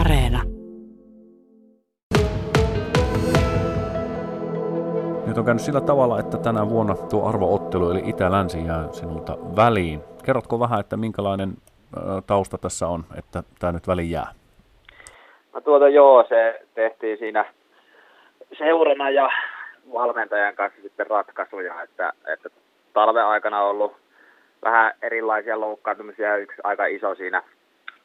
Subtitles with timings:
[0.00, 0.42] Areena.
[5.26, 10.00] Nyt on käynyt sillä tavalla, että tänä vuonna tuo arvoottelu eli Itä-Länsi jää sinulta väliin.
[10.24, 11.50] Kerrotko vähän, että minkälainen
[12.26, 14.28] tausta tässä on, että tämä nyt väliin jää?
[15.54, 17.44] No tuota joo, se tehtiin siinä
[18.58, 19.28] seurana ja
[19.92, 22.48] valmentajan kanssa sitten ratkaisuja, että, että
[22.92, 23.96] talven aikana on ollut
[24.64, 26.36] vähän erilaisia loukkaantumisia.
[26.36, 27.42] Yksi aika iso siinä,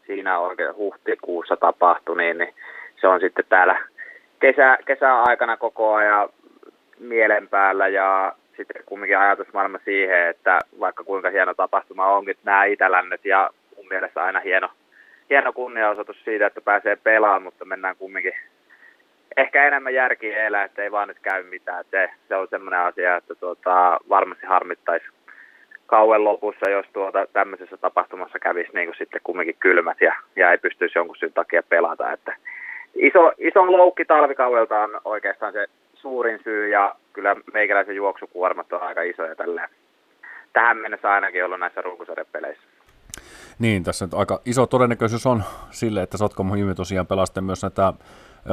[0.09, 2.53] siinä oikein huhtikuussa tapahtui, niin, niin
[3.01, 3.77] se on sitten täällä
[4.39, 6.29] kesä, kesäaikana koko ajan
[6.99, 13.25] mielen päällä ja sitten kumminkin ajatusmaailma siihen, että vaikka kuinka hieno tapahtuma onkin nämä Itälännet
[13.25, 14.69] ja mun mielestä aina hieno,
[15.29, 18.33] hieno kunniaosoitus siitä, että pääsee pelaamaan, mutta mennään kumminkin
[19.37, 21.85] ehkä enemmän järkiä elää, että ei vaan nyt käy mitään.
[21.91, 25.05] Se, se on semmoinen asia, että tuota, varmasti harmittaisi
[25.89, 30.57] kauan lopussa, jos tuota, tämmöisessä tapahtumassa kävisi niin kuin sitten kumminkin kylmät ja, ja ei
[30.57, 32.11] pystyisi jonkun syyn takia pelata.
[32.11, 32.35] Että
[32.95, 39.01] iso, iso loukki talvikaudelta on oikeastaan se suurin syy ja kyllä meikäläisen juoksukuormat on aika
[39.01, 39.69] isoja tällä
[40.53, 42.63] tähän mennessä ainakin ollut näissä runkosarjapeleissä.
[43.59, 47.93] Niin, tässä nyt aika iso todennäköisyys on sille, että Sotkamon Jymy tosiaan pelaa myös näitä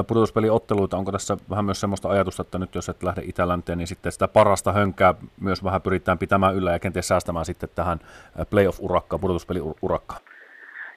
[0.08, 0.96] pudotuspeliotteluita.
[0.96, 4.28] Onko tässä vähän myös sellaista ajatusta, että nyt jos et lähde Itälänteen, niin sitten sitä
[4.28, 7.98] parasta hönkää myös vähän pyritään pitämään yllä ja kenties säästämään sitten tähän
[8.50, 10.20] playoff-urakkaan, pudotuspeli-urakkaan?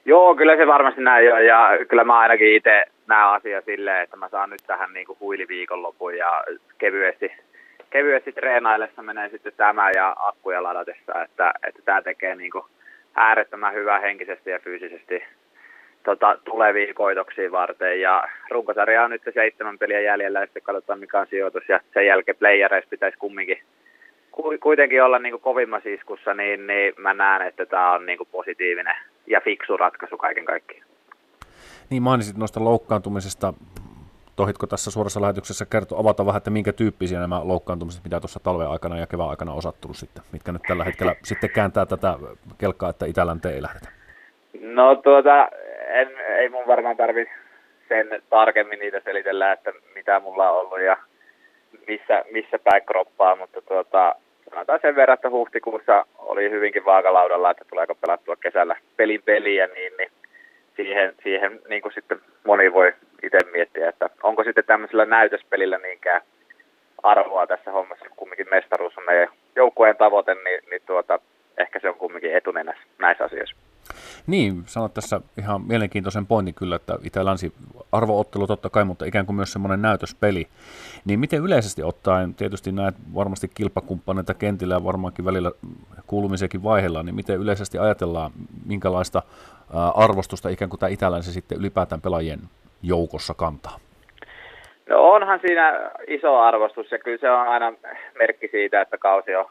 [0.04, 4.16] Joo, kyllä se varmasti näin on ja kyllä mä ainakin itse näen asia silleen, että
[4.16, 6.44] mä saan nyt tähän niin huiliviikonlopun ja
[6.78, 7.32] kevyesti,
[7.90, 12.64] kevyesti treenaillessa menee sitten tämä ja akkuja ladatessa, että, että tämä tekee niin kuin
[13.14, 15.22] äärettömän hyvää henkisesti ja fyysisesti
[16.04, 18.00] tota, tulevia koitoksia varten.
[18.00, 21.68] Ja runkosarja on nyt seitsemän peliä jäljellä ja sitten katsotaan mikä on sijoitus.
[21.68, 23.58] Ja sen jälkeen playereissa pitäisi kumminkin
[24.60, 28.28] kuitenkin olla niin kuin kovimmassa iskussa, niin, niin mä näen, että tämä on niin kuin
[28.32, 28.94] positiivinen
[29.26, 30.86] ja fiksu ratkaisu kaiken kaikkiaan.
[31.90, 33.54] Niin mainitsit noista loukkaantumisesta.
[34.40, 38.68] Tohitko tässä suorassa lähetyksessä kertoa, avata vähän, että minkä tyyppisiä nämä loukkaantumiset, mitä tuossa talven
[38.68, 42.18] aikana ja kevään aikana on sattunut sitten, mitkä nyt tällä hetkellä sitten kääntää tätä
[42.58, 43.88] kelkkaa, että Itälänteen ei lähdetä?
[44.60, 45.48] No tuota,
[45.88, 46.08] en,
[46.38, 47.26] ei mun varmaan tarvi
[47.88, 50.96] sen tarkemmin niitä selitellä, että mitä mulla on ollut ja
[51.88, 54.14] missä, missä päin kroppaa, mutta tuota,
[54.50, 59.92] sanotaan sen verran, että huhtikuussa oli hyvinkin vaakalaudalla, että tuleeko pelattua kesällä pelin peliä, niin,
[59.98, 60.10] niin
[60.82, 62.92] siihen, siihen niin kuin sitten moni voi
[63.22, 66.22] itse miettiä, että onko sitten tämmöisellä näytöspelillä niinkään
[67.02, 71.18] arvoa tässä hommassa, kumminkin mestaruus on meidän joukkueen tavoite, niin, niin tuota,
[71.58, 73.56] ehkä se on kumminkin etunenässä näissä asioissa.
[74.26, 77.52] Niin, sanot tässä ihan mielenkiintoisen pointin kyllä, että Itä-Länsi
[77.92, 80.48] arvoottelu totta kai, mutta ikään kuin myös semmoinen näytöspeli.
[81.04, 85.52] Niin miten yleisesti ottaen, tietysti näet varmasti kilpakumppaneita kentillä ja varmaankin välillä
[86.06, 88.30] kuulumisiakin vaiheella, niin miten yleisesti ajatellaan,
[88.70, 89.22] minkälaista
[89.94, 92.40] arvostusta ikään kuin tämä Itä-Länsi sitten ylipäätään pelaajien
[92.82, 93.76] joukossa kantaa?
[94.88, 97.72] No onhan siinä iso arvostus ja kyllä se on aina
[98.18, 99.44] merkki siitä, että kausi on,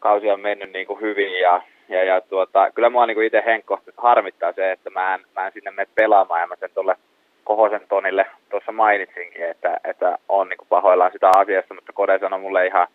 [0.00, 4.02] kausi on mennyt niin kuin hyvin ja ja, ja tuota, kyllä mua niin itse henkkohtaisesti
[4.02, 6.96] harmittaa se, että mä en, mä en sinne mene pelaamaan ja mä sen tuolle
[7.44, 12.66] Kohosen Tonille tuossa mainitsinkin, että, että on niin pahoillaan sitä asiasta, mutta Kode sanoi mulle
[12.66, 12.88] ihan,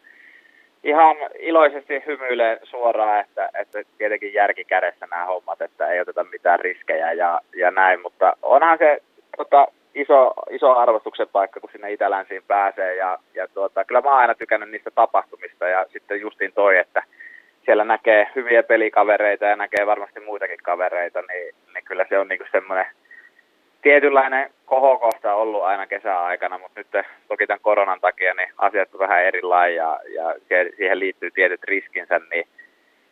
[0.83, 6.59] ihan iloisesti hymyilee suoraan, että, että tietenkin järki kädessä nämä hommat, että ei oteta mitään
[6.59, 9.01] riskejä ja, ja näin, mutta onhan se
[9.37, 14.19] tota, iso, iso arvostuksen paikka, kun sinne Itälänsiin pääsee ja, ja tuota, kyllä mä oon
[14.19, 17.03] aina tykännyt niistä tapahtumista ja sitten justiin toi, että
[17.65, 22.45] siellä näkee hyviä pelikavereita ja näkee varmasti muitakin kavereita, niin, niin kyllä se on niinku
[22.51, 22.85] semmoinen
[23.81, 29.23] tietynlainen kohokohta ollut aina kesäaikana, mutta nyt toki tämän koronan takia niin asiat on vähän
[29.23, 32.47] erilaisia ja, ja siihen liittyy tietyt riskinsä, niin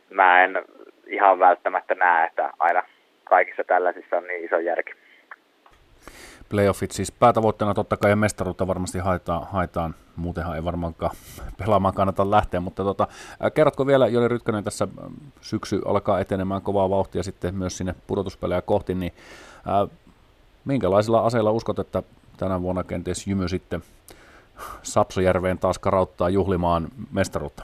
[0.10, 0.66] mä en
[1.08, 2.84] ihan välttämättä näe, että aina
[3.24, 4.94] kaikissa tällaisissa on niin iso järki
[6.50, 9.96] playoffit siis päätavoitteena totta kai ja mestaruutta varmasti haetaan, haetaan.
[10.16, 11.16] muutenhan ei varmaankaan
[11.58, 13.08] pelaamaan kannata lähteä, mutta tota,
[13.54, 14.88] kerrotko vielä, Joni Rytkönen, tässä
[15.42, 19.14] syksy alkaa etenemään kovaa vauhtia sitten myös sinne pudotuspelejä kohti, niin
[20.66, 22.03] minkälaisilla aseilla uskot, että
[22.38, 23.82] tänä vuonna kenties Jymy sitten
[24.82, 27.64] Sapsojärveen taas karauttaa juhlimaan mestaruutta?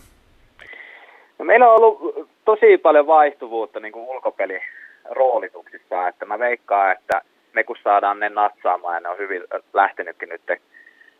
[1.39, 7.21] No meillä on ollut tosi paljon vaihtuvuutta niin kuin ulkopeliroolituksissa, että mä veikkaan, että
[7.53, 9.43] me kun saadaan ne natsaamaan, ja ne on hyvin
[9.73, 10.41] lähtenytkin nyt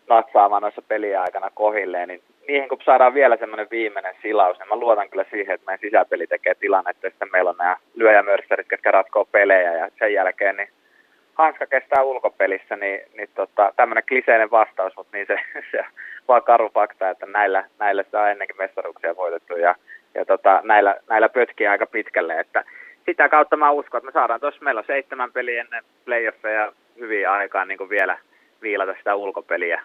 [0.09, 5.09] natsaamaan noissa peliaikana kohilleen, niin niihin kun saadaan vielä semmoinen viimeinen silaus, niin mä luotan
[5.09, 9.77] kyllä siihen, että meidän sisäpeli tekee tilannetta, että meillä on nämä lyöjämörssärit, jotka ratkoo pelejä,
[9.77, 10.69] ja sen jälkeen niin
[11.33, 15.37] hanska kestää ulkopelissä, niin, niin tota, tämmöinen kliseinen vastaus, mutta niin se,
[15.71, 15.85] se
[16.27, 19.75] vaan karu fakta, että näillä, näillä saa ennenkin mestaruuksia voitettu, ja,
[20.15, 22.63] ja tota, näillä, näillä pötkii aika pitkälle, että
[23.05, 27.29] sitä kautta mä uskon, että me saadaan tuossa, meillä on seitsemän peliä ennen playoffeja, hyvin
[27.29, 28.17] aikaan niin vielä
[28.61, 29.81] viilata sitä ulkopeliä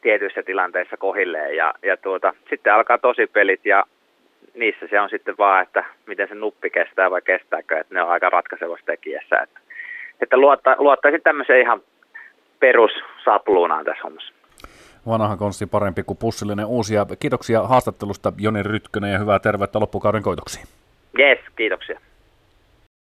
[0.00, 1.56] tietyissä tilanteissa kohilleen.
[1.56, 3.84] Ja, ja tuota, sitten alkaa tosi pelit ja
[4.54, 8.10] niissä se on sitten vaan, että miten se nuppi kestää vai kestääkö, että ne on
[8.10, 9.38] aika ratkaisevassa tekijässä.
[9.38, 9.60] Että,
[10.22, 11.80] että luotta, luottaisin tämmöiseen ihan
[12.60, 14.32] perussapluunaan tässä hommassa.
[15.06, 17.06] Vanha konsti parempi kuin pussillinen uusia.
[17.20, 20.66] Kiitoksia haastattelusta Joni Rytkönen ja hyvää terveyttä loppukauden koitoksiin.
[21.18, 22.00] Yes, kiitoksia.